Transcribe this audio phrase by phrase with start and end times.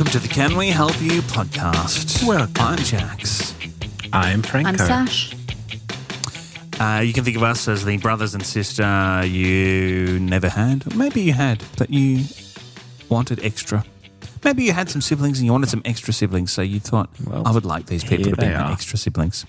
[0.00, 2.26] Welcome to the Can We Help You podcast.
[2.26, 2.54] Welcome.
[2.58, 3.54] I'm Jax.
[4.14, 4.70] I'm Franco.
[4.70, 5.34] I'm Sash.
[6.80, 10.96] Uh, you can think of us as the brothers and sister you never had.
[10.96, 12.24] Maybe you had, but you
[13.10, 13.84] wanted extra.
[14.42, 17.46] Maybe you had some siblings and you wanted some extra siblings, so you thought, Well,
[17.46, 19.44] I would like these people to be my extra siblings.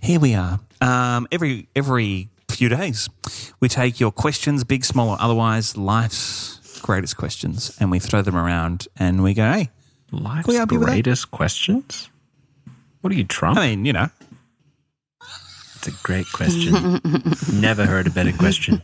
[0.00, 0.60] Here we are.
[0.80, 3.08] Um, every every few days,
[3.58, 8.36] we take your questions, big, small, or otherwise, life's greatest questions, and we throw them
[8.36, 9.70] around and we go, hey,
[10.12, 10.92] Life's Can we help you with that?
[10.92, 12.08] greatest questions?
[13.00, 13.58] What are you, Trump?
[13.58, 14.08] I mean, you know,
[15.76, 17.00] It's a great question.
[17.60, 18.80] Never heard a better question.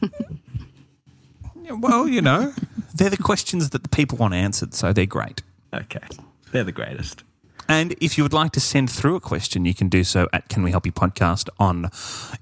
[1.63, 2.53] Yeah, Well, you know,
[2.95, 5.43] they're the questions that the people want answered, so they're great.
[5.73, 6.01] Okay.
[6.51, 7.23] They're the greatest.
[7.69, 10.49] And if you would like to send through a question, you can do so at
[10.49, 11.91] Can We Help You Podcast on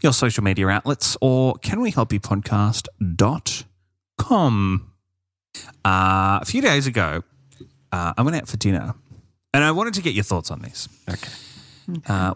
[0.01, 4.93] your social media outlets or Can We Help You Podcast.com.
[5.85, 7.25] Uh, a few days ago,
[7.97, 8.95] uh, I went out for dinner
[9.55, 10.89] and I wanted to get your thoughts on this.
[11.09, 11.33] Okay.
[12.07, 12.35] Uh,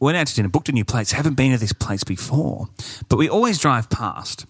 [0.00, 2.68] went out to dinner, booked a new place, haven't been to this place before,
[3.08, 4.46] but we always drive past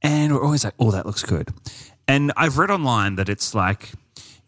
[0.00, 1.50] and we're always like, oh, that looks good.
[2.08, 3.90] And I've read online that it's like,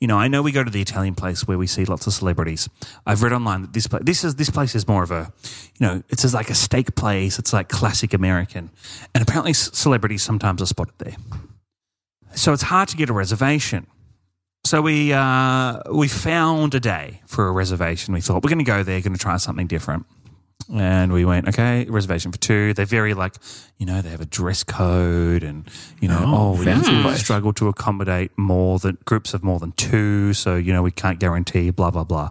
[0.00, 2.12] you know, I know we go to the Italian place where we see lots of
[2.12, 2.68] celebrities.
[3.06, 5.32] I've read online that this place, this is this place is more of a,
[5.78, 7.38] you know, it's like a steak place.
[7.38, 8.70] It's like classic American,
[9.14, 11.16] and apparently celebrities sometimes are spotted there.
[12.34, 13.86] So it's hard to get a reservation.
[14.64, 18.14] So we uh, we found a day for a reservation.
[18.14, 20.06] We thought we're going to go there, going to try something different.
[20.72, 22.72] And we went, okay, reservation for two.
[22.72, 23.34] They're very like,
[23.76, 25.68] you know, they have a dress code and,
[26.00, 29.58] you know, Oh, oh, we fancy we struggle to accommodate more than groups of more
[29.58, 30.32] than two.
[30.32, 32.30] So, you know, we can't guarantee blah, blah, blah.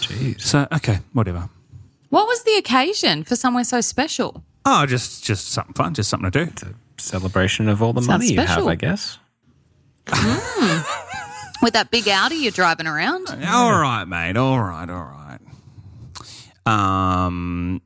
[0.00, 0.40] Jeez.
[0.40, 1.48] So, okay, whatever.
[2.08, 4.42] What was the occasion for somewhere so special?
[4.64, 6.50] Oh, just just something fun, just something to do.
[6.50, 8.66] It's a celebration of all the Sounds money you have.
[8.66, 9.18] I guess.
[11.62, 13.28] With that big Audi you're driving around?
[13.30, 14.36] All right, mate.
[14.36, 15.38] All right, all right.
[16.66, 17.80] Um,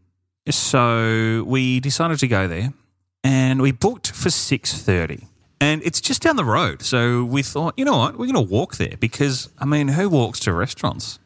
[0.49, 2.73] so we decided to go there,
[3.23, 5.29] and we booked for six thirty,
[5.61, 6.83] and it's just down the road.
[6.83, 10.09] So we thought, you know what, we're going to walk there because I mean, who
[10.09, 11.19] walks to restaurants?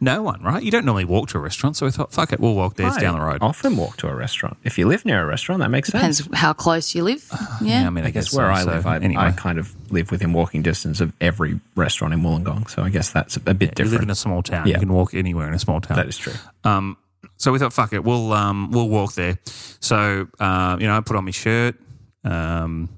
[0.00, 0.62] No one, right?
[0.62, 2.86] You don't normally walk to a restaurant, so we thought, fuck it, we'll walk there.
[2.88, 3.38] It's I down the road.
[3.40, 4.56] Often walk to a restaurant.
[4.64, 6.18] If you live near a restaurant, that makes sense.
[6.18, 7.26] Depends how close you live.
[7.62, 7.86] Yeah.
[7.86, 9.22] I mean, I, I guess guess where so, I so live, I, anyway.
[9.22, 12.68] I kind of live within walking distance of every restaurant in Wollongong.
[12.68, 13.78] So I guess that's a bit different.
[13.78, 14.66] you live in a small town.
[14.66, 14.74] Yeah.
[14.74, 15.96] You can walk anywhere in a small town.
[15.96, 16.34] that is true.
[16.64, 16.96] Um,
[17.36, 19.38] so we thought, fuck it, we'll um, we'll walk there.
[19.80, 21.76] So uh, you know, I put on my shirt,
[22.24, 22.88] um,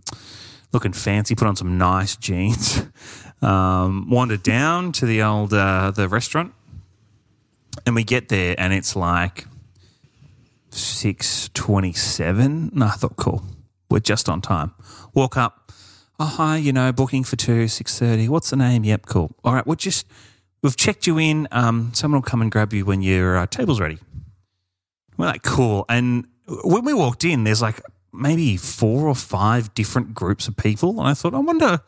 [0.72, 2.82] looking fancy, put on some nice jeans,
[3.42, 6.52] um, wandered down to the old uh, the restaurant,
[7.84, 9.46] and we get there, and it's like
[10.70, 12.70] six twenty seven.
[12.72, 13.42] And I thought, cool,
[13.90, 14.72] we're just on time.
[15.14, 15.72] Walk up.
[16.18, 18.28] Oh hi, you know, booking for two six thirty.
[18.28, 18.84] What's the name?
[18.84, 19.34] Yep, cool.
[19.44, 20.06] All right, we'll just
[20.62, 21.46] we've checked you in.
[21.50, 23.98] Um, someone will come and grab you when your uh, table's ready.
[25.18, 25.84] We're like, cool.
[25.88, 26.26] And
[26.64, 27.80] when we walked in, there's like
[28.12, 30.98] maybe four or five different groups of people.
[31.00, 31.80] And I thought, I wonder,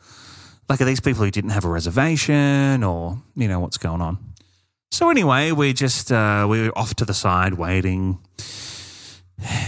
[0.69, 4.19] Like, are these people who didn't have a reservation or, you know, what's going on?
[4.91, 8.17] So, anyway, we just, uh, we were off to the side waiting.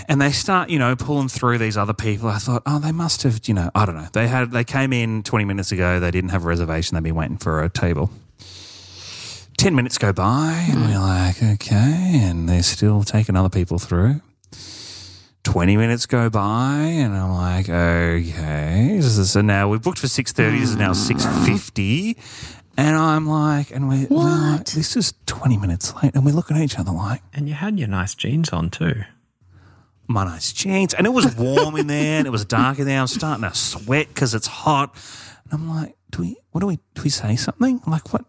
[0.08, 2.28] And they start, you know, pulling through these other people.
[2.28, 4.08] I thought, oh, they must have, you know, I don't know.
[4.12, 6.00] They had, they came in 20 minutes ago.
[6.00, 6.96] They didn't have a reservation.
[6.96, 8.10] They'd been waiting for a table.
[9.58, 12.20] 10 minutes go by and we're like, okay.
[12.24, 14.22] And they're still taking other people through.
[15.44, 19.00] 20 minutes go by and I'm like, okay.
[19.02, 20.60] So now we've booked for 6.30.
[20.60, 22.18] This is now 6.50.
[22.78, 24.66] And I'm like, and we're, we're like, What?
[24.68, 26.16] this is 20 minutes late.
[26.16, 29.04] And we're looking at each other like, And you had your nice jeans on too.
[30.08, 30.94] my nice jeans.
[30.94, 33.00] And it was warm in there and it was dark in there.
[33.02, 34.96] I'm starting to sweat because it's hot.
[35.46, 37.82] And I'm like, do we, what do we, do we say something?
[37.86, 38.26] I'm like, what?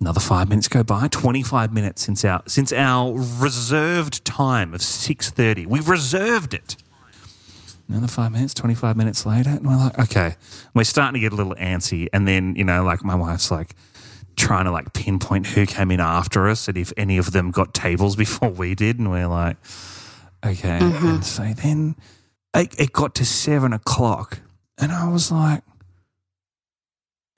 [0.00, 1.08] Another five minutes go by.
[1.08, 5.64] Twenty-five minutes since our since our reserved time of six thirty.
[5.64, 6.76] We've reserved it.
[7.88, 8.54] Another five minutes.
[8.54, 10.36] Twenty-five minutes later, and we're like, okay,
[10.74, 12.08] we're starting to get a little antsy.
[12.12, 13.74] And then you know, like my wife's like
[14.36, 17.72] trying to like pinpoint who came in after us and if any of them got
[17.72, 19.56] tables before we did, and we're like,
[20.44, 20.78] okay.
[20.80, 21.06] Mm-hmm.
[21.06, 21.96] And so then
[22.54, 24.40] it, it got to seven o'clock,
[24.78, 25.62] and I was like,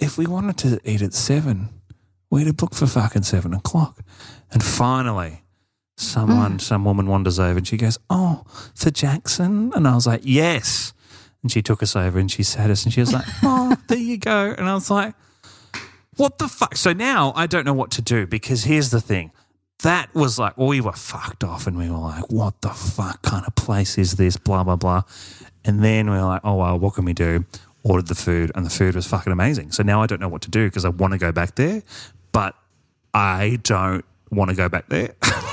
[0.01, 1.71] if we wanted to eat at seven
[2.31, 4.01] we'd have booked for fucking seven o'clock.
[4.51, 5.43] And finally,
[5.99, 6.61] someone, mm.
[6.61, 9.73] some woman wanders over and she goes, Oh, for Jackson?
[9.75, 10.93] And I was like, Yes.
[11.43, 13.99] And she took us over and she sat us and she was like, Oh, there
[13.99, 14.55] you go.
[14.57, 15.15] And I was like,
[16.17, 16.77] What the fuck?
[16.77, 19.33] So now I don't know what to do because here's the thing.
[19.83, 23.45] That was like, we were fucked off and we were like, What the fuck kind
[23.47, 24.37] of place is this?
[24.37, 25.03] Blah, blah, blah.
[25.65, 27.45] And then we were like, Oh, well, what can we do?
[27.83, 29.73] Ordered the food and the food was fucking amazing.
[29.73, 31.83] So now I don't know what to do because I want to go back there,
[32.33, 32.55] but
[33.15, 35.15] I don't want to go back there.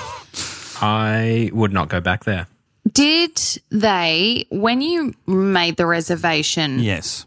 [0.82, 2.48] I would not go back there.
[2.92, 3.40] Did
[3.70, 7.26] they, when you made the reservation, yes.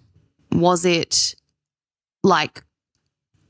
[0.53, 1.35] was it
[2.23, 2.62] like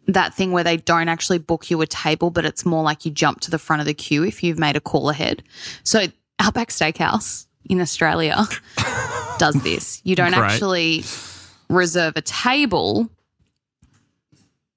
[0.06, 3.11] that thing where they don't actually book you a table, but it's more like you
[3.11, 5.43] jump to the front of the queue if you've made a call ahead?
[5.83, 6.06] So,
[6.39, 8.47] Outback Steakhouse in Australia
[9.39, 10.00] does this.
[10.05, 10.50] You don't Great.
[10.50, 11.05] actually
[11.69, 13.11] reserve a table,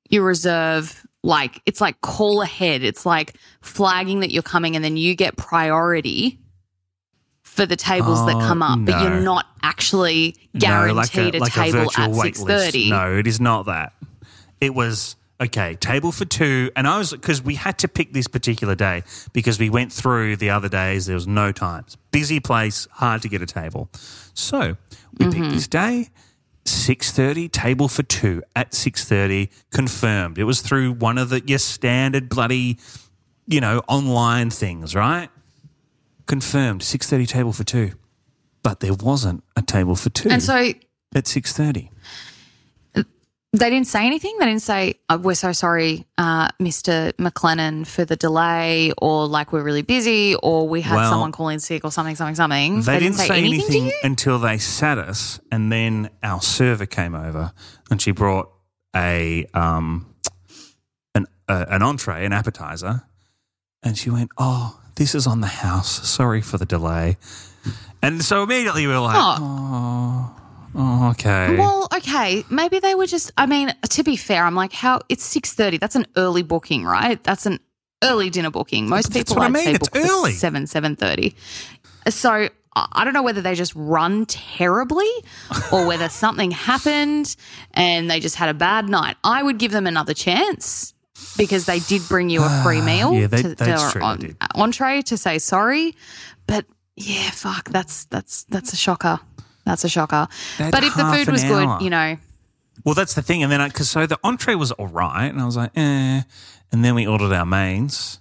[0.10, 2.84] you reserve like it's like call ahead.
[2.84, 6.40] It's like flagging that you're coming, and then you get priority
[7.44, 12.16] for the tables that Oh, come up, but you're not actually guaranteed a, table at
[12.16, 12.90] six thirty.
[12.90, 13.94] No, it is not that.
[14.60, 18.28] It was okay, table for two, and I was because we had to pick this
[18.28, 19.04] particular day
[19.34, 21.08] because we went through the other days.
[21.08, 23.90] There was no times, busy place, hard to get a table.
[24.34, 24.78] So
[25.18, 25.42] we Mm-hmm.
[25.42, 26.10] picked this day.
[26.66, 30.38] 6.30 table for two at 6.30 confirmed.
[30.38, 32.78] It was through one of the your standard bloody
[33.48, 35.30] you know online things right?
[36.28, 37.94] Confirmed 6.30 table for two.
[38.64, 40.56] But there wasn't a table for two And so
[41.16, 41.90] at 6.30
[43.54, 44.34] they didn't say anything.
[44.40, 47.12] They didn't say, oh, "We're so sorry, uh, Mr.
[47.14, 51.50] McLennan, for the delay," or like we're really busy, or we had Well, someone call
[51.50, 52.82] in sick, or something, something, something.
[52.82, 53.94] They, didn't, say, anything, you.
[54.04, 57.52] until they sat us, and then our server came over,
[57.90, 58.50] and she brought
[58.96, 60.14] a um
[61.14, 63.04] an uh, an entree, an appetizer,
[63.84, 66.08] and she went, "Oh, this is on the house.
[66.08, 67.18] Sorry for the delay."
[68.02, 70.41] And so immediately we were like, "Oh, oh
[70.76, 73.32] Oh, okay." Well, okay, maybe they were just.
[73.38, 75.02] I mean, to be fair, I'm like, how?
[75.10, 75.78] It's six thirty.
[75.78, 77.22] That's an early booking, right?
[77.24, 77.60] That's an
[78.04, 78.90] early dinner booking.
[78.90, 80.32] Most That's people, what I mean, say, it's book for early.
[80.34, 81.36] seven seven thirty.
[82.10, 85.10] So I don't know whether they just run terribly
[85.72, 87.36] or whether something happened
[87.74, 89.18] and they just had a bad night.
[89.24, 90.94] I would give them another chance
[91.38, 94.38] because they did bring you a free meal Yeah, they- to, that's true, on- did.
[94.56, 95.96] entree to say sorry.
[96.48, 99.20] But yeah, fuck, that's that's that's a shocker.
[99.72, 100.28] That's a shocker.
[100.58, 101.78] But if the food was hour.
[101.78, 102.18] good, you know,
[102.84, 103.42] Well, that's the thing.
[103.42, 105.28] And then, because so the entree was all right.
[105.28, 106.22] And I was like, eh.
[106.74, 108.20] And then we ordered our mains.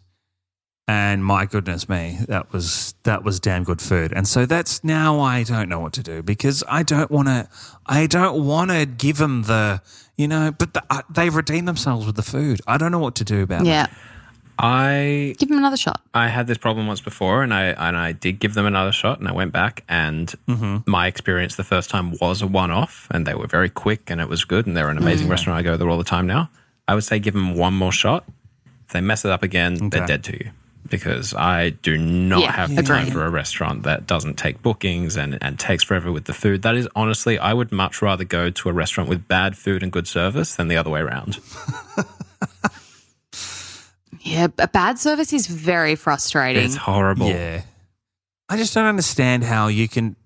[0.87, 4.13] And my goodness me, that was that was damn good food.
[4.13, 7.49] And so that's now I don't know what to do because I don't want to.
[7.87, 9.83] I don't want to give them the,
[10.17, 10.51] you know.
[10.57, 12.61] But the, uh, they redeem themselves with the food.
[12.67, 13.67] I don't know what to do about it.
[13.67, 13.87] yeah,
[14.63, 16.03] I give them another shot.
[16.13, 19.19] I had this problem once before, and I and I did give them another shot,
[19.19, 20.79] and I went back, and mm-hmm.
[20.91, 24.29] my experience the first time was a one-off, and they were very quick, and it
[24.29, 25.31] was good, and they're an amazing mm.
[25.31, 25.59] restaurant.
[25.59, 26.51] I go there all the time now.
[26.87, 28.25] I would say give them one more shot.
[28.87, 30.51] If they mess it up again, they're dead to you.
[30.89, 33.13] Because I do not Yeah, have the time agreed.
[33.13, 36.63] for a restaurant that doesn't take bookings and, and takes forever with the food.
[36.63, 39.93] That is honestly, I would much rather go to a restaurant with bad food and
[39.93, 41.39] good service than the other way around.
[44.21, 46.65] Yeah, a bad service is very frustrating.
[46.65, 47.29] It's horrible.
[47.29, 47.63] Yeah.
[48.49, 50.17] I just don't understand how you can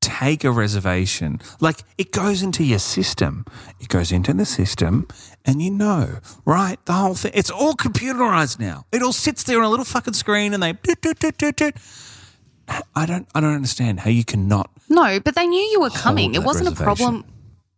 [0.00, 1.40] take a reservation.
[1.60, 3.44] Like it goes into your system.
[3.80, 5.06] It goes into the system
[5.44, 6.78] and you know, right?
[6.84, 7.32] The whole thing.
[7.34, 8.86] It's all computerized now.
[8.92, 11.56] It all sits there on a little fucking screen and they doot, doot, doot, doot,
[11.56, 11.74] doot.
[12.96, 16.34] I don't I don't understand how you cannot No, but they knew you were coming.
[16.34, 17.24] It wasn't a problem.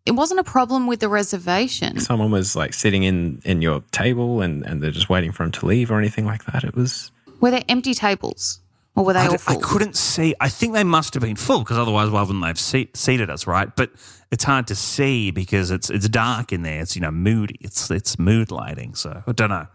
[0.07, 1.99] It wasn't a problem with the reservation.
[2.01, 5.53] Someone was like sitting in in your table and and they're just waiting for him
[5.53, 6.65] to leave or anything like that.
[6.65, 7.11] It was
[7.41, 8.61] Were there empty tables,
[8.95, 10.35] or were they I, all don't- I couldn't see.
[10.41, 13.29] I think they must have been full because otherwise, why wouldn't they have seat, seated
[13.31, 13.75] us, right?
[13.75, 13.91] But
[14.31, 16.81] it's hard to see because it's it's dark in there.
[16.83, 17.57] It's you know moody.
[17.61, 18.95] It's it's mood lighting.
[18.95, 19.67] So I don't know.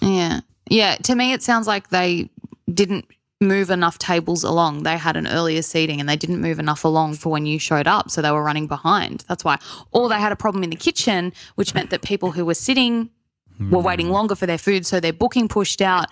[0.00, 0.40] Yeah.
[0.70, 0.96] Yeah.
[0.96, 2.28] To me, it sounds like they
[2.72, 3.06] didn't
[3.42, 4.84] move enough tables along.
[4.84, 7.86] They had an earlier seating and they didn't move enough along for when you showed
[7.86, 8.10] up.
[8.10, 9.24] So they were running behind.
[9.28, 9.58] That's why.
[9.90, 13.10] Or they had a problem in the kitchen, which meant that people who were sitting
[13.58, 13.86] were hmm.
[13.86, 14.86] waiting longer for their food.
[14.86, 16.06] So their booking pushed out.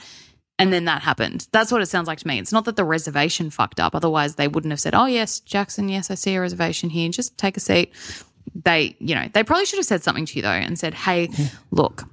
[0.59, 1.49] And then that happened.
[1.53, 2.39] That's what it sounds like to me.
[2.39, 3.95] It's not that the reservation fucked up.
[3.95, 7.09] Otherwise, they wouldn't have said, oh, yes, Jackson, yes, I see a reservation here.
[7.09, 7.95] Just take a seat.
[8.55, 11.31] They, you know, they probably should have said something to you though and said, hey,
[11.71, 12.05] look,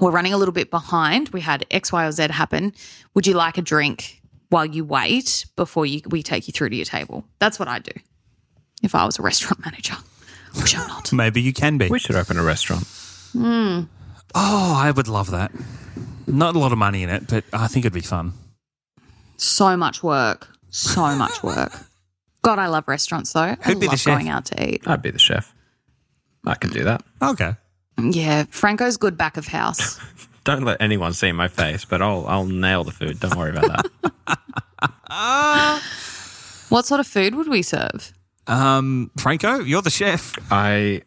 [0.00, 1.30] we're running a little bit behind.
[1.30, 2.74] We had X, Y, or Z happen.
[3.14, 4.17] Would you like a drink
[4.50, 7.24] while you wait before you, we take you through to your table?
[7.38, 7.92] That's what I'd do
[8.82, 9.94] if I was a restaurant manager,
[10.56, 11.12] which I'm not.
[11.12, 11.88] Maybe you can be.
[11.88, 12.84] we should open a restaurant.
[13.32, 13.82] Hmm.
[14.34, 15.50] Oh, I would love that.
[16.26, 18.34] Not a lot of money in it, but I think it'd be fun.
[19.36, 20.48] So much work.
[20.70, 21.72] So much work.
[22.42, 23.40] God, I love restaurants though.
[23.40, 24.14] I Who'd be the love chef?
[24.18, 24.86] going out to eat.
[24.86, 25.54] I'd be the chef.
[26.46, 27.02] I can do that.
[27.22, 27.54] Okay.
[28.00, 29.98] Yeah, Franco's good back of house.
[30.48, 33.20] Don't let anyone see my face, but I'll I'll nail the food.
[33.20, 33.84] Don't worry about
[35.10, 35.82] that.
[36.70, 38.14] what sort of food would we serve?
[38.46, 40.32] Um, Franco, you're the chef.
[40.50, 41.02] I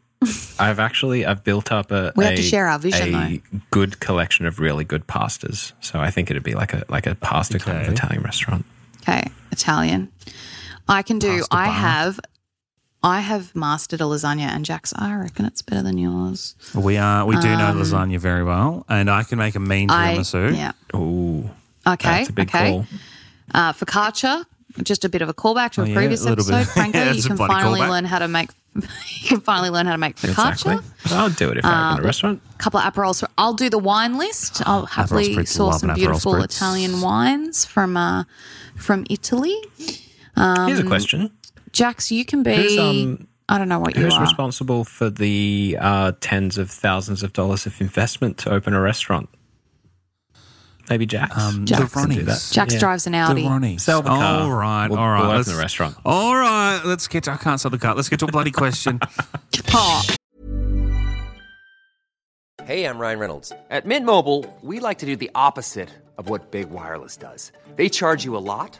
[0.60, 4.45] I've actually I've built up a We have to share our vision, a good collection
[4.45, 5.71] of really good pastas.
[5.81, 8.63] So I think it'd be like a like a pasta kind of Italian restaurant.
[9.01, 10.12] Okay, Italian.
[10.88, 11.39] I can do.
[11.39, 11.74] Pasta I bar.
[11.74, 12.19] have.
[13.03, 14.93] I have mastered a lasagna, and Jack's.
[14.96, 16.55] I reckon it's better than yours.
[16.75, 17.25] We are.
[17.25, 20.55] We do know lasagna very well, and I can make a mean Um, I tiramisu.
[20.55, 20.72] yeah.
[20.96, 21.50] Ooh,
[21.88, 22.10] Okay.
[22.10, 22.70] that's a big okay.
[22.72, 22.86] call.
[23.53, 24.46] Uh, focaccia,
[24.84, 26.53] just a bit of a callback to a Oh, yeah, previous a little bit.
[26.53, 26.74] episode.
[26.74, 27.89] Franco, Yeah, you it's a can bloody finally callback.
[27.89, 28.50] learn how to make.
[28.75, 30.75] you can finally learn how to make focaccia.
[30.75, 30.77] Exactly.
[31.17, 32.41] I'll do it if I open a restaurant.
[32.53, 33.24] A couple of Aperols.
[33.38, 34.62] I'll do the wine list.
[34.67, 36.43] I'll happily Spritz, source some an Aperol beautiful Spritz.
[36.55, 38.24] Italian wines from uh,
[38.77, 39.58] from Italy.
[40.38, 41.31] Um, Here's a question:
[41.71, 42.77] Jax, you can be.
[42.79, 44.05] Um I don't know what you are.
[44.05, 44.21] who's are.
[44.21, 49.27] responsible for the uh, tens of thousands of dollars of investment to open a restaurant?
[50.89, 51.37] Maybe Jack's.
[51.37, 52.09] Um, Jack's the can.
[52.11, 52.53] Ronnies.
[52.53, 52.79] Jax Yeah.
[52.79, 53.41] drives an Audi.
[53.41, 53.65] The Audi.
[53.75, 53.81] Ronnies.
[53.81, 54.41] Sell the car.
[54.43, 54.87] All right.
[54.89, 55.17] We'll- all right.
[55.19, 55.97] we'll open let's- the restaurant.
[56.05, 56.81] All right.
[56.85, 57.27] Let's get.
[57.27, 57.93] I can't sell the car.
[57.93, 58.99] Let's get to a bloody question.
[62.63, 63.51] Hey, I'm Ryan Reynolds.
[63.69, 67.51] At Mint Mobile, we like to do the opposite of what Big Wireless does.
[67.75, 68.79] They charge you a lot,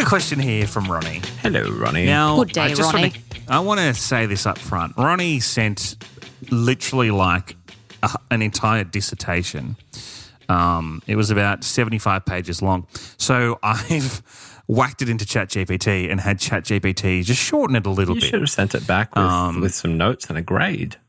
[0.00, 1.20] got a question here from Ronnie.
[1.42, 2.06] Hello, Ronnie.
[2.06, 3.10] Now, Good day, I just Ronnie.
[3.10, 4.96] Wanna, I want to say this up front.
[4.96, 5.96] Ronnie sent
[6.50, 7.56] literally like
[8.02, 9.76] a, an entire dissertation.
[10.48, 12.86] Um, it was about 75 pages long.
[13.18, 18.20] So I've whacked it into ChatGPT and had ChatGPT just shorten it a little you
[18.20, 18.24] bit.
[18.26, 20.96] You should have sent it back with, Um, with some notes and a grade.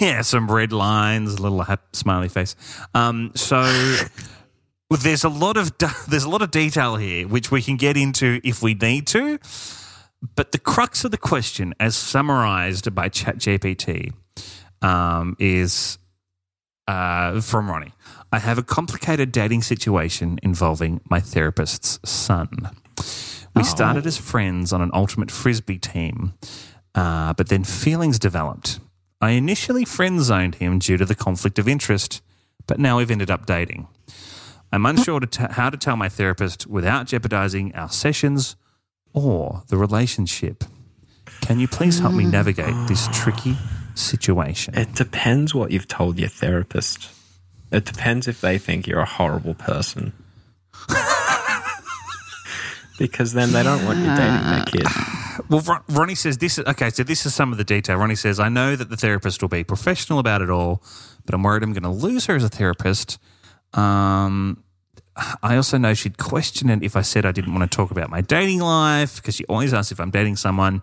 [0.00, 2.56] Yeah, some red lines, a little hap- smiley face.
[2.92, 3.62] Um, so
[4.90, 5.72] well, there's a lot of
[6.08, 9.38] there's a lot of detail here, which we can get into if we need to.
[10.34, 14.12] But the crux of the question, as summarized by ChatGPT,
[14.82, 15.98] um, is
[16.88, 17.92] uh, from Ronnie.
[18.32, 22.70] I have a complicated dating situation involving my therapist's son.
[23.54, 26.34] We started as friends on an ultimate frisbee team,
[26.94, 28.80] uh, but then feelings developed.
[29.20, 32.20] I initially friend zoned him due to the conflict of interest,
[32.66, 33.88] but now we've ended up dating.
[34.72, 38.56] I'm unsure to t- how to tell my therapist without jeopardizing our sessions
[39.12, 40.64] or the relationship.
[41.40, 42.32] Can you please help me mm.
[42.32, 43.56] navigate this tricky
[43.94, 44.76] situation?
[44.76, 47.10] It depends what you've told your therapist.
[47.70, 50.12] It depends if they think you're a horrible person.
[52.98, 54.86] because then they don't want you dating their kid.
[55.48, 56.58] Well, Ron- Ronnie says this.
[56.58, 57.96] Okay, so this is some of the detail.
[57.96, 60.82] Ronnie says, "I know that the therapist will be professional about it all,
[61.24, 63.18] but I'm worried I'm going to lose her as a therapist.
[63.76, 64.62] Um,
[65.42, 68.10] I also know she'd question it if I said I didn't want to talk about
[68.10, 70.82] my dating life because she always asks if I'm dating someone,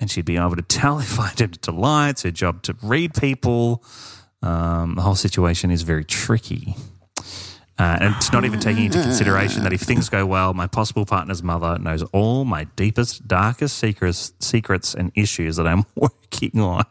[0.00, 2.08] and she'd be able to tell if I attempted to lie.
[2.10, 3.84] It's her job to read people.
[4.42, 6.74] Um, the whole situation is very tricky."
[7.78, 11.06] Uh, and it's not even taking into consideration that if things go well, my possible
[11.06, 16.84] partner's mother knows all my deepest, darkest secrets, secrets and issues that I'm working on.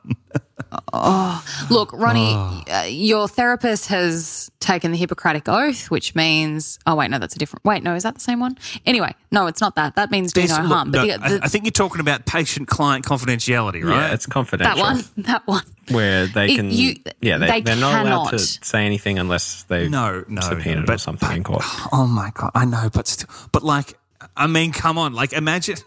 [0.91, 2.63] oh, Look, Ronnie, Oh.
[2.71, 6.77] uh, your therapist has taken the Hippocratic Oath, which means.
[6.85, 7.65] Oh, wait, no, that's a different.
[7.65, 8.57] Wait, no, is that the same one?
[8.85, 9.95] Anyway, no, it's not that.
[9.95, 10.91] That means do no look, harm.
[10.91, 13.95] But no, the, the, I, I think you're talking about patient-client confidentiality, right?
[14.09, 14.75] Yeah, it's confidential.
[14.75, 15.63] that one, that one.
[15.89, 19.63] Where they It- can, you- yeah, they, they they're not allowed to say anything unless
[19.63, 21.63] they no, no, subpoenaed no, or but, something in court.
[21.91, 23.97] Oh my god, I know, but still, but like,
[24.37, 25.77] I mean, come on, like, imagine.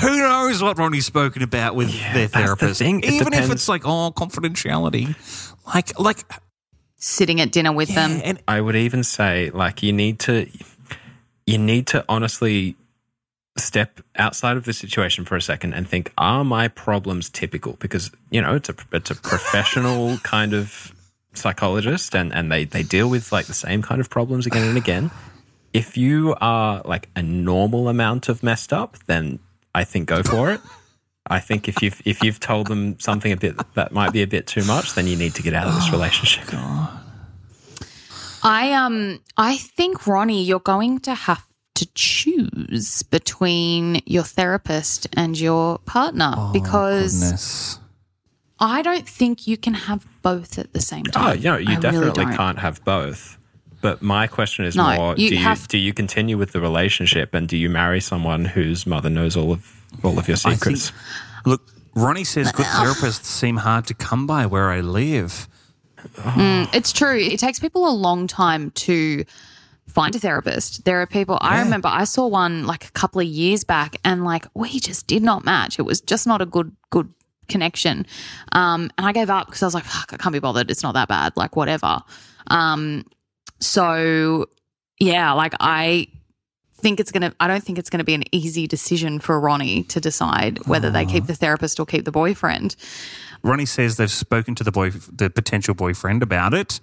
[0.00, 2.78] Who knows what Ronnie's spoken about with Yeah, their that's the therapist?
[2.78, 3.02] thing.
[3.04, 5.14] Even if it's like, oh, confidentiality,
[5.74, 6.18] like, like,
[7.02, 8.20] Sitting at dinner with yeah, them.
[8.22, 10.46] and I would even say like you need to
[11.46, 12.76] you need to honestly
[13.56, 17.72] step outside of the situation for a second and think are my problems typical?
[17.80, 20.94] Because you know it's a it's a professional kind of
[21.32, 24.76] psychologist and and they they deal with like the same kind of problems again and
[24.76, 25.10] again.
[25.72, 29.38] If you are like a normal amount of messed up then
[29.74, 30.60] I think go for it
[31.26, 34.26] I think if you've if you've told them something a bit that might be a
[34.26, 36.44] bit too much then you need to get out of this relationship
[38.42, 45.38] I um I think Ronnie, you're going to have to choose between your therapist and
[45.38, 47.78] your partner Oh, because goodness.
[48.58, 51.36] I don't think you can have both at the same Oh, time.
[51.38, 52.36] you know, you I definitely don't.
[52.36, 53.38] can't have both.
[53.82, 56.60] But my question is No, more: you Do you have- do you continue with the
[56.60, 60.90] relationship, and do you marry someone whose mother knows all of all of your secrets?
[60.90, 61.62] think, look,
[61.94, 65.48] Ronnie says good therapists seem hard to come by where I live.
[66.72, 67.18] It's true.
[67.18, 69.24] It takes people a long time to
[69.88, 70.84] find a therapist.
[70.84, 74.24] There are people, I remember I saw one like a couple of years back and
[74.24, 75.78] like we just did not match.
[75.78, 77.12] It was just not a good, good
[77.48, 78.06] connection.
[78.52, 80.70] Um, and I gave up because I was like, fuck, I can't be bothered.
[80.70, 81.36] It's not that bad.
[81.36, 82.00] Like, whatever.
[82.46, 83.04] Um,
[83.58, 84.46] so
[85.00, 86.06] yeah, like I
[86.80, 89.38] think it's going to, I don't think it's going to be an easy decision for
[89.38, 92.76] Ronnie to decide whether they keep the therapist or keep the boyfriend.
[93.42, 96.78] Ronnie says they've spoken to the boy, the potential boyfriend about it,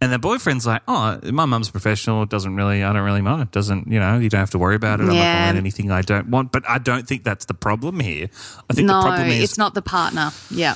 [0.00, 2.24] and the boyfriend's like, "Oh, my mum's professional.
[2.24, 3.42] It doesn't really, I don't really mind.
[3.42, 5.04] It doesn't, you know, you don't have to worry about it.
[5.04, 5.44] I'm not Yeah.
[5.44, 8.26] going to anything I don't want." But I don't think that's the problem here.
[8.68, 10.32] I think the problem is it's not the partner.
[10.50, 10.74] Yeah.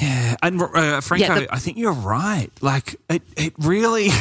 [0.00, 2.50] Yeah, and uh, Franco, Yeah, the- I think you're right.
[2.60, 4.10] Like it, it really.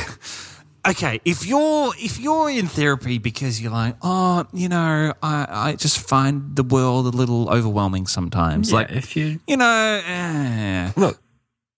[0.88, 5.76] Okay, if you're if you're in therapy because you're like, oh, you know, I, I
[5.76, 8.72] just find the world a little overwhelming sometimes.
[8.72, 10.92] Yeah, like, if you you know, eh.
[10.96, 11.22] look,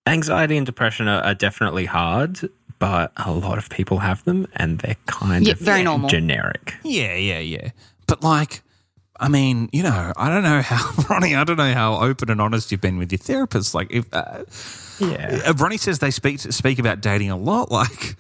[0.06, 4.80] anxiety and depression are, are definitely hard, but a lot of people have them, and
[4.80, 6.10] they're kind Yeah, of very normal.
[6.10, 6.76] generic.
[6.84, 7.72] yeah, yeah, yeah.
[8.06, 8.62] But like,
[9.20, 11.36] I mean, you know, I don't know how Ronnie.
[11.36, 13.74] I don't know how open and honest you've been with your therapist.
[13.74, 14.44] Like, if uh,
[15.00, 18.16] Yeah, uh, Ronnie says they speak speak about dating a lot, like,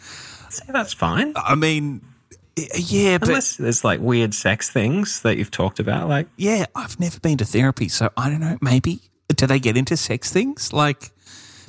[0.50, 1.34] See, that's fine.
[1.36, 2.02] I mean,
[2.76, 3.30] yeah, but.
[3.30, 7.38] Unless there's like weird sex things that you've talked about, like yeah, I've never been
[7.38, 8.58] to therapy, so I don't know.
[8.62, 9.02] Maybe
[9.36, 11.12] do they get into sex things like?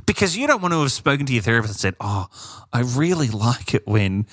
[0.07, 2.27] Because you don't want to have spoken to your therapist and said, "Oh,
[2.73, 4.27] I really like it when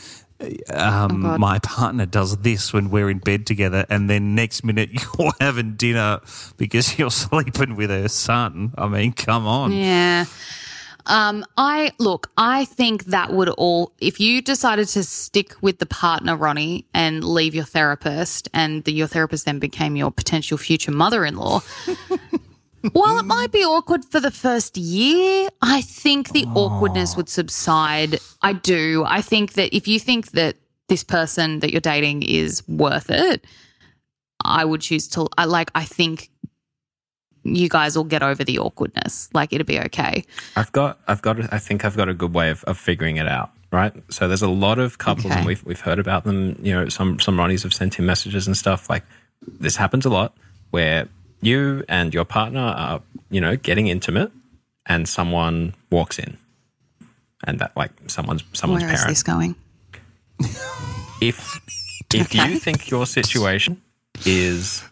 [0.73, 1.39] um, God.
[1.39, 5.75] my partner does this when we're in bed together, and then next minute you're having
[5.75, 6.21] dinner
[6.57, 9.71] because you're sleeping with her son." I mean, come on.
[9.71, 10.25] Yeah.
[11.07, 15.85] Um, I look, I think that would all, if you decided to stick with the
[15.85, 20.91] partner, Ronnie, and leave your therapist, and the, your therapist then became your potential future
[20.91, 21.61] mother in law,
[22.91, 28.19] while it might be awkward for the first year, I think the awkwardness would subside.
[28.41, 29.03] I do.
[29.07, 30.57] I think that if you think that
[30.89, 33.45] this person that you're dating is worth it,
[34.43, 36.29] I would choose to, I like, I think
[37.55, 39.29] you guys will get over the awkwardness.
[39.33, 40.25] Like it'll be okay.
[40.55, 43.27] I've got, I've got, I think I've got a good way of, of figuring it
[43.27, 43.51] out.
[43.71, 43.93] Right.
[44.09, 45.35] So there's a lot of couples, Okay.
[45.35, 46.57] and we've we've heard about them.
[46.63, 48.89] You know, some some Ronnies have sent him messages and stuff.
[48.89, 49.03] Like
[49.59, 50.37] this happens a lot,
[50.71, 51.09] where
[51.41, 54.31] you and your partner are, you know, getting intimate,
[54.85, 56.37] and someone walks in,
[57.45, 59.09] and that like someone's someone's Where is parent.
[59.11, 59.55] this going?
[61.21, 61.59] if
[62.13, 62.49] if Okay.
[62.49, 63.81] you think your situation
[64.25, 64.83] is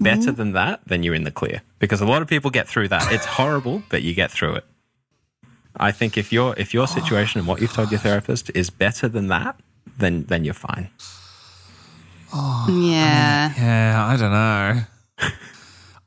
[0.00, 0.36] better mm.
[0.36, 1.62] than that, then you're in the clear.
[1.78, 3.12] Because a lot of people get through that.
[3.12, 4.64] It's horrible, but you get through it.
[5.76, 9.08] I think if your if your situation and what you've told your therapist is better
[9.08, 9.56] than that,
[9.98, 10.90] then then you're fine.
[12.38, 13.52] Oh, Yeah.
[13.56, 14.82] Yeah, I don't know.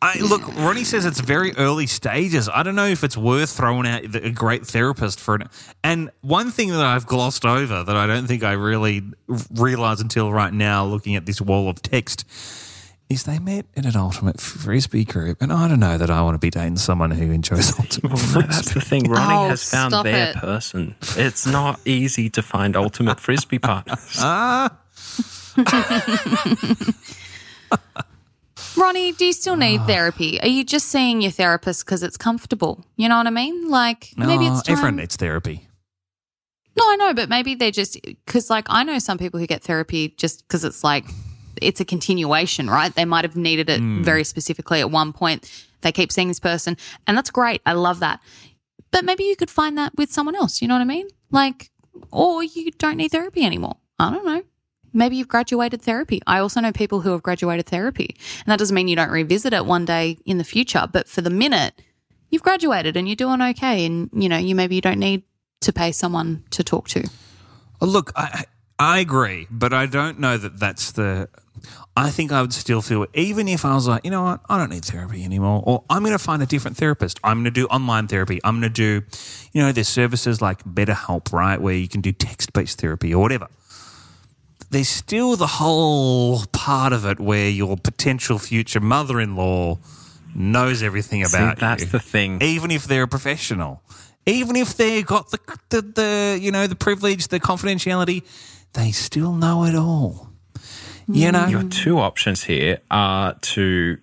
[0.02, 0.48] I look.
[0.56, 2.48] Ronnie says it's very early stages.
[2.48, 5.48] I don't know if it's worth throwing out a great therapist for it.
[5.84, 9.04] And one thing that I've glossed over that I don't think I really
[9.52, 12.26] realized until right now, looking at this wall of text,
[13.10, 16.36] is they met in an ultimate frisbee group, and I don't know that I want
[16.36, 18.42] to be dating someone who enjoys ultimate No, frisbee.
[18.48, 19.04] that's the thing.
[19.10, 20.36] Ronnie Oh, has found their it.
[20.36, 20.96] person.
[21.18, 24.20] It's not easy to find ultimate frisbee partners.
[28.78, 29.58] Ronnie, do you still Ah.
[29.58, 30.40] need therapy?
[30.42, 32.86] Are you just seeing your therapist because it's comfortable?
[32.96, 33.70] You know what I mean?
[33.70, 34.74] Like maybe Oh, it's time.
[34.74, 35.68] everyone needs therapy.
[36.78, 39.64] No, I know, but maybe they're just because, like, I know some people who get
[39.64, 41.04] therapy just because it's like
[41.62, 42.94] it's a continuation, right?
[42.94, 44.04] They might have needed it Hmm.
[44.04, 45.50] very specifically at one point.
[45.82, 46.76] They keep seeing this person,
[47.08, 47.62] and that's great.
[47.66, 48.20] I love that.
[48.92, 50.62] But maybe you could find that with someone else.
[50.62, 51.08] You know what I mean?
[51.32, 51.70] Like,
[52.12, 53.78] or you don't need therapy anymore.
[54.00, 54.44] I don't know.
[54.92, 56.20] Maybe you've graduated therapy.
[56.26, 59.54] I also know people who have graduated therapy, and that doesn't mean you don't revisit
[59.54, 60.88] it one day in the future.
[60.92, 61.80] But for the minute,
[62.32, 65.24] you've graduated and you're doing okay, and you know you maybe you don't need
[65.62, 67.08] to pay someone to talk to.
[67.82, 68.46] Look, I
[68.80, 71.30] I agree, but I don't know that that's the.
[71.96, 74.58] I think I would still feel even if I was like, you know what, I
[74.58, 77.20] don't need therapy anymore, or I'm going to find a different therapist.
[77.24, 78.40] I'm going to do online therapy.
[78.44, 79.06] I'm going to do,
[79.52, 83.22] you know, there's services like BetterHelp, right, where you can do text based therapy or
[83.22, 83.48] whatever.
[84.72, 89.80] There's still the whole part of it where your potential future mother-in-law
[90.36, 92.42] knows everything See, about that's you That's the thing.
[92.42, 93.82] even if they're a professional,
[94.28, 98.24] even if they got the, the the you know the privilege, the confidentiality,
[98.74, 100.29] they still know it all.
[101.12, 103.98] You know, Your two options here are to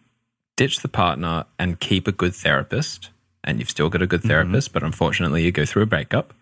[0.56, 3.10] ditch the partner and keep a good therapist,
[3.44, 4.28] and you've still got a good mm-hmm.
[4.28, 6.34] therapist, but unfortunately you go through a breakup.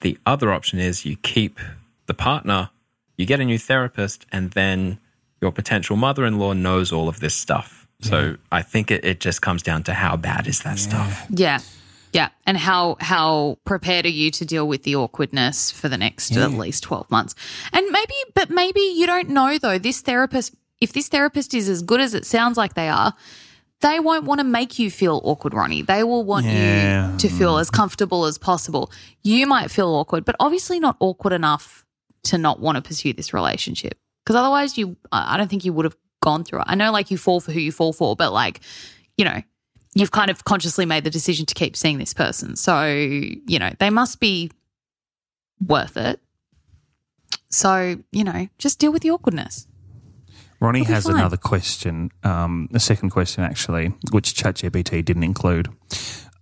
[0.00, 1.60] The other option is you keep
[2.06, 2.70] the partner,
[3.16, 4.98] you get a new therapist, and then
[5.42, 7.86] your potential mother in law knows all of this stuff.
[8.02, 11.26] So I think it, it just comes down to how bad is that stuff.
[11.28, 11.60] Yeah.
[12.12, 12.30] Yeah.
[12.46, 16.50] And how how prepared are you to deal with the awkwardness for the next at
[16.52, 17.34] least 12 months?
[17.72, 19.78] And maybe but maybe you don't know though.
[19.78, 23.14] This therapist if this therapist is as good as it sounds like they are,
[23.82, 25.82] they won't want to make you feel awkward, Ronnie.
[25.82, 27.12] They will want Yeah.
[27.12, 28.90] you to feel as comfortable as possible.
[29.22, 31.84] You might feel awkward, but obviously not awkward enough
[32.24, 33.98] to not want to pursue this relationship.
[34.24, 36.66] Because otherwise, you, I I don't think you would have gone through it.
[36.68, 38.60] I know, like, you fall for who you fall for, but like,
[39.16, 39.42] you know,
[39.94, 42.56] you've kind of consciously made the decision to keep seeing this person.
[42.56, 44.50] So, you know, they must be
[45.66, 46.20] worth it.
[47.48, 49.66] So, you know, just deal with the awkwardness.
[50.60, 51.16] Ronnie has fine.
[51.16, 55.68] another question, um, a second question actually, which ChatGPT didn't include.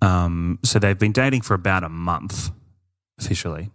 [0.03, 2.51] Um, so they've been dating for about a month
[3.19, 3.71] officially.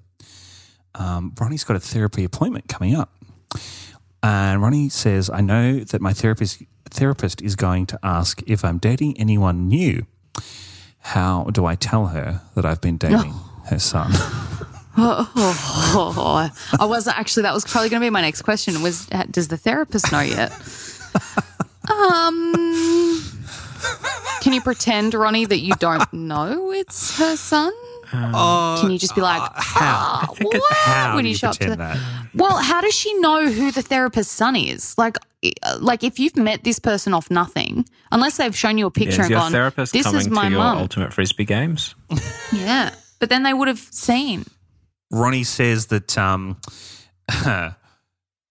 [0.96, 3.14] Um, Ronnie's got a therapy appointment coming up.
[4.22, 6.62] And Ronnie says, I know that my therapist
[6.94, 10.06] therapist is going to ask if I'm dating anyone new.
[11.00, 13.34] How do I tell her that I've been dating
[13.66, 14.12] her son?
[14.96, 18.82] Oh, I was actually that was probably going to be my next question.
[18.82, 20.52] Was does the therapist know yet?
[21.92, 23.22] um,
[24.42, 27.74] can you pretend, Ronnie, that you don't know it's her son?
[28.14, 29.82] Can you just be like, how?
[30.26, 31.98] "Ah, think what?" how when do you you show up to the- that?
[32.36, 34.98] Well, how does she know who the therapist's son is?
[34.98, 38.92] Like, uh, like if you've met this person off nothing, unless they've shown you a
[38.92, 41.96] picture Is and your gone, therapist "This is my to your mum." ultimate frisbee games?
[42.54, 44.46] Yeah, but then they would have seen.
[45.12, 46.58] Ronnie says that um,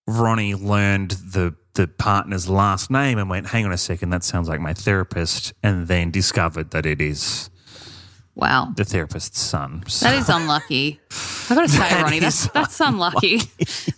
[0.07, 4.48] Ronnie learned the the partner's last name and went, "Hang on a second, that sounds
[4.48, 7.48] like my therapist," and then discovered that it is
[8.35, 8.73] Wow.
[8.77, 9.85] the therapist's son.
[9.87, 11.01] So- That is unlucky.
[11.51, 13.38] I gotta say, That Ronnie, that's that's unlucky.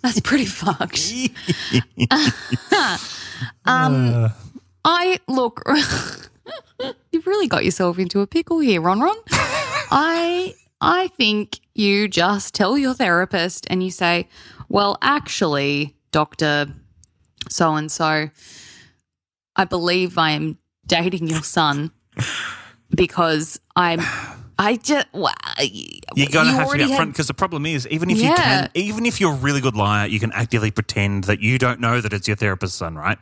[0.02, 0.98] that's pretty fucked.
[3.64, 4.30] um,
[4.84, 5.62] I look.
[7.12, 9.00] You've really got yourself into a pickle here, Ron.
[9.00, 9.16] Ron.
[9.30, 14.28] I I think you just tell your therapist and you say,
[14.68, 16.66] "Well, actually, Doctor
[17.48, 18.30] So and So,
[19.56, 21.92] I believe I am dating your son
[22.94, 24.00] because I'm."
[24.56, 25.08] I just
[26.14, 29.04] You're gonna have to be upfront because the problem is, even if you can, even
[29.04, 32.12] if you're a really good liar, you can actively pretend that you don't know that
[32.12, 33.18] it's your therapist's son, right?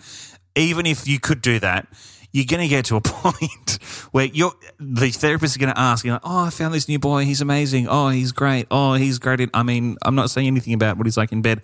[0.54, 1.88] Even if you could do that,
[2.32, 3.78] you're going to get to a point
[4.10, 6.98] where you're the therapist is going to ask, you know, oh, I found this new
[6.98, 9.40] boy, he's amazing, oh, he's great, oh, he's great.
[9.40, 11.62] In, I mean, I'm not saying anything about what he's like in bed.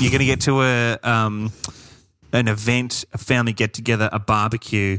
[0.00, 1.52] You're going to get to a um,
[2.32, 4.98] an event, a family get together, a barbecue,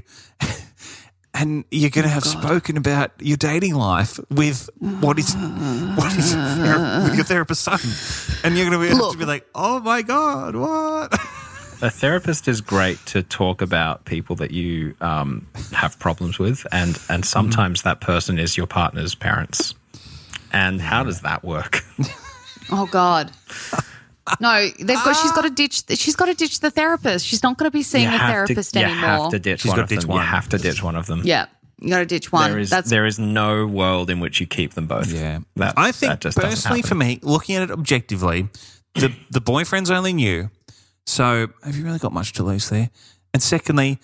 [1.34, 6.36] and you're going to have spoken about your dating life with what is what is
[6.36, 7.80] with your therapist's son,
[8.44, 11.14] and you're going to be, have to be like, oh my god, what?
[11.82, 17.00] A therapist is great to talk about people that you um, have problems with, and
[17.10, 19.76] and sometimes that person is your partner's parents.
[20.52, 21.82] And how does that work?
[22.72, 23.32] Oh God.
[24.40, 25.16] No, they've got.
[25.16, 25.84] She's got to ditch.
[25.98, 27.26] She's got to ditch the therapist.
[27.26, 29.02] She's not going to be seeing you a therapist to, you anymore.
[29.06, 30.10] have to ditch She's one gotta of ditch them.
[30.10, 30.18] one.
[30.20, 31.22] You have to ditch one of them.
[31.24, 31.46] Yeah,
[31.80, 32.52] you got to ditch one.
[32.52, 35.12] There is That's there is no world in which you keep them both.
[35.12, 38.50] Yeah, that, I think that just personally, for me, looking at it objectively,
[38.96, 40.50] the the boyfriend's only new,
[41.06, 42.90] so have you really got much to lose there?
[43.34, 44.00] And secondly,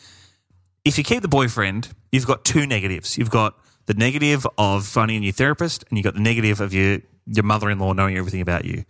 [0.83, 3.17] if you keep the boyfriend, you've got two negatives.
[3.17, 3.57] You've got
[3.87, 7.43] the negative of finding a new therapist, and you've got the negative of your your
[7.43, 8.83] mother in law knowing everything about you.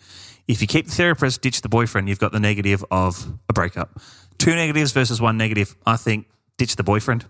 [0.47, 3.99] If you keep the therapist, ditch the boyfriend, you've got the negative of a breakup.
[4.37, 5.75] Two negatives versus one negative.
[5.85, 7.25] I think ditch the boyfriend.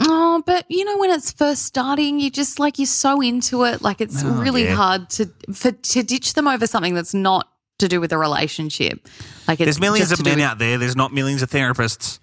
[0.00, 3.80] Oh, but you know when it's first starting, you just like you're so into it,
[3.82, 4.74] like it's Oh, really yeah.
[4.74, 7.48] hard to for to ditch them over something that's not
[7.78, 9.06] to do with a relationship.
[9.48, 10.76] Like it's There's millions of men with- out there.
[10.78, 12.18] There's not millions of therapists.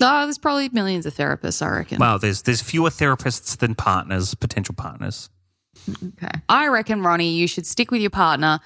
[0.00, 1.62] Oh, there's probably millions of therapists.
[1.64, 1.98] I reckon.
[1.98, 5.30] Well, there's there's fewer therapists than partners, potential partners.
[5.88, 6.30] Okay.
[6.48, 8.60] I reckon, Ronnie, you should stick with your partner.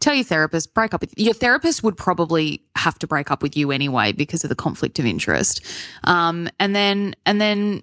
[0.00, 3.56] Tell your therapist, break up with your therapist would probably have to break up with
[3.56, 5.64] you anyway because of the conflict of interest.
[6.04, 7.82] Um, and then and then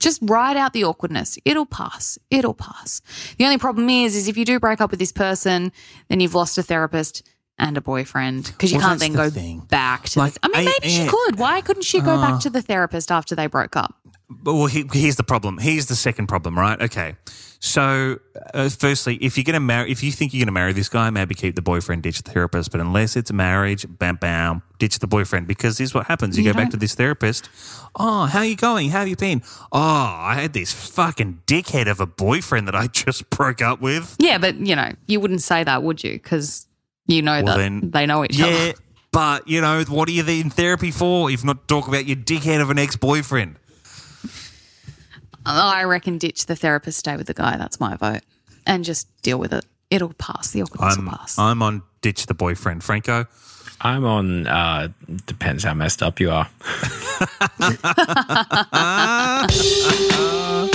[0.00, 1.38] just ride out the awkwardness.
[1.44, 2.18] It'll pass.
[2.30, 3.00] It'll pass.
[3.38, 5.70] The only problem is, is if you do break up with this person,
[6.08, 7.22] then you've lost a therapist
[7.58, 9.60] and a boyfriend because you Well, can't then the go thing.
[9.60, 10.18] back to.
[10.18, 11.38] Like, the, I mean, I- maybe she could.
[11.38, 13.94] Why couldn't she go back to the therapist after they broke up?
[14.42, 15.58] But well, he, here's the problem.
[15.58, 16.80] Here's the second problem, right?
[16.80, 17.16] Okay.
[17.64, 18.18] So,
[18.54, 20.88] uh, firstly, if you're going to marry, if you think you're going to marry this
[20.88, 22.72] guy, maybe keep the boyfriend, ditch the therapist.
[22.72, 26.42] But unless it's a marriage, bam, bam, ditch the boyfriend because here's what happens: you,
[26.42, 27.48] You go back to this therapist.
[27.94, 28.90] Oh, how you going?
[28.90, 29.42] How have you been?
[29.70, 34.16] Oh, I had this fucking dickhead of a boyfriend that I just broke up with.
[34.18, 36.14] Yeah, but you know, you wouldn't say that, would you?
[36.14, 36.66] Because
[37.06, 38.72] you know Well, that then- they know each Yeah, other.
[39.12, 42.16] but you know what are you in therapy for if not to talk about your
[42.16, 43.54] dickhead of an ex-boyfriend?
[45.46, 47.56] I reckon ditch the therapist, stay with the guy.
[47.56, 48.22] That's my vote,
[48.66, 49.64] and just deal with it.
[49.90, 50.50] It'll pass.
[50.50, 51.38] The awkwardness I'm will pass.
[51.38, 53.26] I'm on ditch the boyfriend, Franco.
[53.80, 54.46] I'm on.
[54.46, 54.88] Uh,
[55.26, 56.48] depends how messed up you are.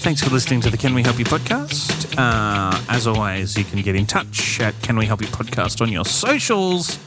[0.00, 2.14] Thanks for listening to the Can We Help You podcast.
[2.16, 5.90] Uh, as always, you can get in touch at Can We Help You podcast on
[5.90, 6.98] your socials.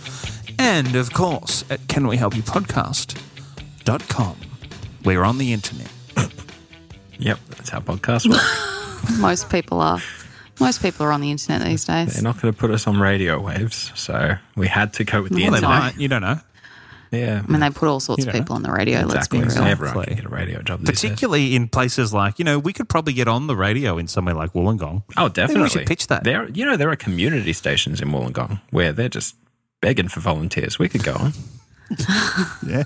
[0.60, 4.36] And of course, at Can We Help You podcast.com.
[5.06, 5.89] We're on the internet.
[7.19, 8.41] Yep, that's how podcasts work.
[9.19, 9.99] Most people are.
[10.60, 12.15] Most people are on the internet these days.
[12.15, 15.32] They're not going to put us on radio waves, so we had to go with
[15.32, 15.80] the Well, they internet.
[15.80, 15.97] might.
[15.99, 16.39] You don't know.
[17.12, 18.39] Yeah, I mean, they put all sorts You of know.
[18.39, 19.00] people on the radio.
[19.02, 19.39] exactly.
[19.41, 19.67] Let's be real.
[19.69, 20.15] Everyone Exactly.
[20.15, 20.86] can get a radio job.
[20.86, 24.34] Particularly in places like, you know, we could probably get on the radio in somewhere
[24.34, 25.04] like Wollongong.
[25.17, 25.63] Oh, Maybe definitely.
[25.63, 26.24] we should pitch that.
[26.24, 29.36] There, you know, there are community stations in Wollongong where they're just
[29.82, 30.80] begging for volunteers.
[30.80, 31.34] We could go on.
[32.65, 32.84] Yeah.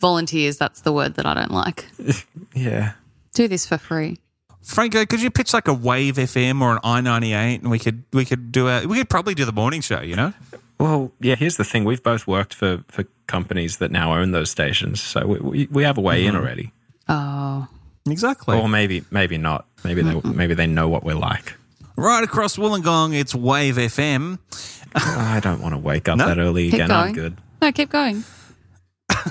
[0.00, 0.58] Volunteers.
[0.58, 1.86] That's the word that I don't like.
[2.54, 2.92] Yeah.
[3.34, 4.16] Do this for free.
[4.62, 7.78] Franco, could you pitch like a Wave FM or an I ninety eight, and we
[7.78, 10.00] could we could do a we could probably do the morning show.
[10.00, 10.32] You know,
[10.78, 11.34] Well, yeah.
[11.36, 15.26] Here's the thing: we've both worked for for companies that now own those stations, so
[15.26, 16.72] we we, we have a way in already.
[17.08, 17.66] Oh,
[18.08, 18.58] exactly.
[18.58, 19.66] Or maybe maybe not.
[19.84, 21.54] Maybe they maybe they know what we're like.
[21.96, 24.38] Right across Wollongong, it's Wave FM.
[24.94, 26.26] I don't want to wake up No.
[26.26, 26.88] that early keep again.
[26.88, 27.08] going.
[27.08, 27.36] I'm good.
[27.62, 28.24] No, keep going.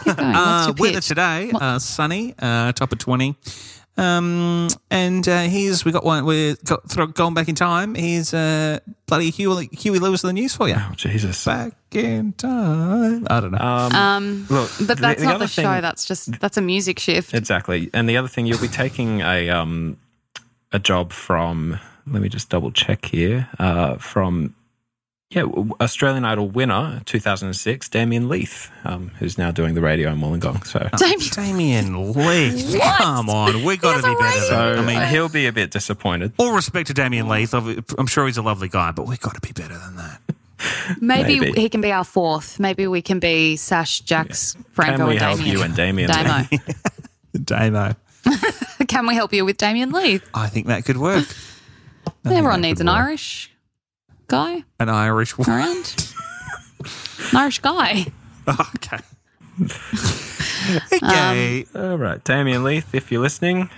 [0.03, 0.35] Keep going.
[0.35, 3.35] Uh, What's your weather today, uh, sunny, uh, top of twenty.
[3.97, 6.25] Um, and uh, here's we got one.
[6.25, 7.95] We're got, going back in time.
[7.95, 10.75] Here's uh, bloody Huey, Huey Lewis of the news for you.
[10.77, 11.45] Oh Jesus.
[11.45, 13.25] Back in time.
[13.29, 13.57] I don't know.
[13.59, 15.79] Um, Look, but that's not other the thing- show.
[15.81, 17.33] That's just that's a music shift.
[17.33, 17.89] Exactly.
[17.93, 19.97] And the other thing, you'll be taking a um
[20.71, 21.79] a job from.
[22.07, 23.49] Let me just double check here.
[23.57, 24.53] Uh, from
[25.35, 25.43] yeah,
[25.81, 30.65] Australian Idol winner 2006, Damien Leith, um, who's now doing the radio in Wollongong.
[30.65, 30.87] So.
[30.97, 31.29] Damien-
[31.93, 32.79] Damien Leith.
[32.97, 34.39] Come on, we got to be better.
[34.41, 36.31] So I mean, he'll be a bit disappointed.
[36.39, 37.53] all respect to Damien Leith.
[37.53, 40.21] I'm sure he's a lovely guy, but we got to be better than that.
[41.01, 41.59] Maybe, Maybe.
[41.61, 42.57] he can be our fourth.
[42.59, 45.57] Maybe we can be Sash, Jax, Franco, Can we and help Damien.
[45.57, 46.09] you and Damien?
[46.09, 46.47] Damo.
[47.43, 47.95] Damo.
[48.87, 50.27] can we help you with Damien Leith?
[50.33, 51.25] I think that could work.
[52.23, 52.95] Everyone that needs an work.
[52.95, 53.51] Irish
[54.27, 55.53] guy An Irish woman.
[55.53, 56.13] around.
[57.31, 58.05] an Irish guy.
[58.47, 58.99] okay.
[60.91, 61.65] Okay.
[61.75, 63.69] All right, Damien Leith, if you're listening,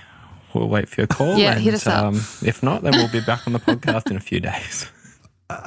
[0.54, 1.38] we'll wait for your call.
[1.38, 2.06] Yeah, and, hit us up.
[2.06, 4.90] Um, if not, then we'll be back on the podcast in a few days.
[5.50, 5.60] All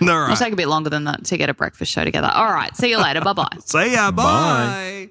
[0.00, 0.36] It'll right.
[0.36, 2.30] take a bit longer than that to get a breakfast show together.
[2.34, 2.76] All right.
[2.76, 3.20] See you later.
[3.20, 3.46] bye bye.
[3.64, 4.10] See ya.
[4.10, 5.10] Bye.